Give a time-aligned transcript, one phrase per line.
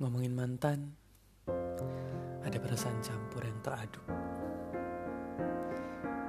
[0.00, 0.96] Ngomongin mantan,
[2.40, 4.06] ada perasaan campur yang teraduk.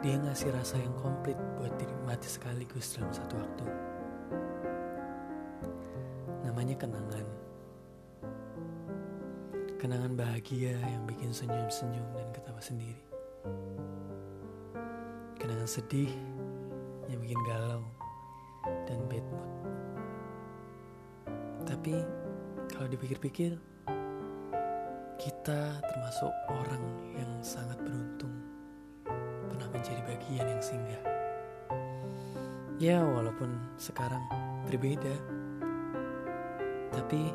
[0.03, 3.65] Dia ngasih rasa yang komplit buat dinikmati sekaligus dalam satu waktu.
[6.43, 7.27] Namanya kenangan.
[9.79, 13.03] Kenangan bahagia yang bikin senyum-senyum dan ketawa sendiri.
[15.39, 16.11] Kenangan sedih
[17.07, 17.87] yang bikin galau
[18.83, 19.51] dan bad mood.
[21.63, 21.95] Tapi
[22.73, 23.53] kalau dipikir-pikir,
[25.21, 26.81] kita termasuk orang
[27.13, 28.33] yang sangat beruntung
[29.45, 31.03] pernah menjadi bagian yang singgah.
[32.81, 34.25] Ya, walaupun sekarang
[34.65, 35.13] berbeda,
[36.89, 37.29] tapi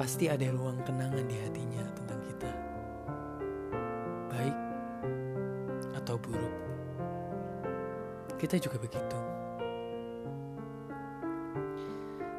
[0.00, 2.50] pasti ada ruang kenangan di hatinya tentang kita,
[4.32, 4.56] baik
[6.00, 6.56] atau buruk.
[8.40, 9.18] Kita juga begitu,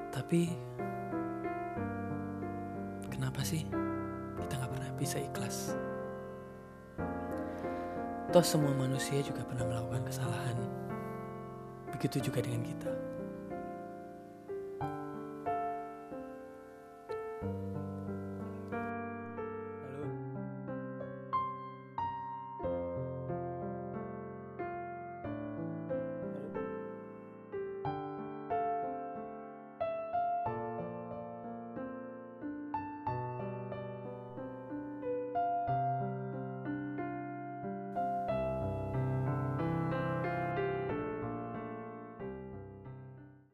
[0.09, 0.72] tapi
[3.33, 3.65] kenapa sih
[4.45, 5.73] kita nggak pernah bisa ikhlas?
[8.29, 10.53] Toh semua manusia juga pernah melakukan kesalahan.
[11.97, 12.93] Begitu juga dengan kita.